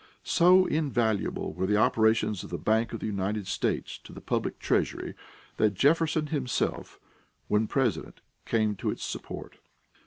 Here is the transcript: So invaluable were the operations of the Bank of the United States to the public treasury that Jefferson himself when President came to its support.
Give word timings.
So 0.23 0.65
invaluable 0.65 1.53
were 1.53 1.67
the 1.67 1.77
operations 1.77 2.43
of 2.43 2.49
the 2.49 2.57
Bank 2.57 2.91
of 2.91 3.01
the 3.01 3.05
United 3.05 3.45
States 3.45 3.99
to 3.99 4.11
the 4.11 4.19
public 4.19 4.57
treasury 4.57 5.13
that 5.57 5.75
Jefferson 5.75 6.25
himself 6.25 6.99
when 7.47 7.67
President 7.67 8.19
came 8.43 8.75
to 8.77 8.89
its 8.89 9.05
support. 9.05 9.59